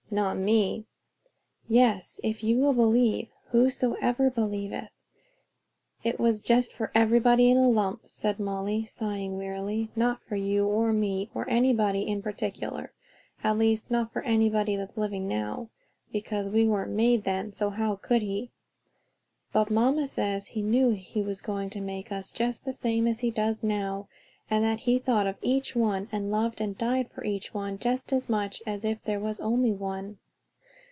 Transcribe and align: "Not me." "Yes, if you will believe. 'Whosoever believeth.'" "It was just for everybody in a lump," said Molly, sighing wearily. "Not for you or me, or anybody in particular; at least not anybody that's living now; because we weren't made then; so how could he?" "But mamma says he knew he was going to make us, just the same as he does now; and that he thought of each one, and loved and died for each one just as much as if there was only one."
"Not 0.13 0.35
me." 0.35 0.83
"Yes, 1.69 2.19
if 2.21 2.43
you 2.43 2.57
will 2.57 2.73
believe. 2.73 3.29
'Whosoever 3.51 4.29
believeth.'" 4.29 4.89
"It 6.03 6.19
was 6.19 6.41
just 6.41 6.73
for 6.73 6.91
everybody 6.93 7.49
in 7.49 7.55
a 7.55 7.69
lump," 7.69 8.01
said 8.07 8.37
Molly, 8.37 8.83
sighing 8.83 9.37
wearily. 9.37 9.89
"Not 9.95 10.21
for 10.27 10.35
you 10.35 10.67
or 10.67 10.91
me, 10.91 11.29
or 11.33 11.49
anybody 11.49 12.01
in 12.05 12.21
particular; 12.21 12.91
at 13.41 13.57
least 13.57 13.89
not 13.89 14.11
anybody 14.25 14.75
that's 14.75 14.97
living 14.97 15.29
now; 15.29 15.69
because 16.11 16.49
we 16.51 16.67
weren't 16.67 16.91
made 16.91 17.23
then; 17.23 17.53
so 17.53 17.69
how 17.69 17.95
could 17.95 18.21
he?" 18.21 18.51
"But 19.53 19.71
mamma 19.71 20.07
says 20.07 20.47
he 20.47 20.61
knew 20.61 20.89
he 20.89 21.21
was 21.21 21.39
going 21.39 21.69
to 21.69 21.79
make 21.79 22.11
us, 22.11 22.33
just 22.33 22.65
the 22.65 22.73
same 22.73 23.07
as 23.07 23.21
he 23.21 23.31
does 23.31 23.63
now; 23.63 24.09
and 24.49 24.65
that 24.65 24.81
he 24.81 24.99
thought 24.99 25.25
of 25.27 25.37
each 25.41 25.77
one, 25.77 26.09
and 26.11 26.29
loved 26.29 26.59
and 26.59 26.77
died 26.77 27.09
for 27.09 27.23
each 27.23 27.53
one 27.53 27.77
just 27.79 28.11
as 28.11 28.27
much 28.27 28.61
as 28.67 28.83
if 28.83 29.01
there 29.03 29.19
was 29.19 29.39
only 29.39 29.71
one." 29.71 30.17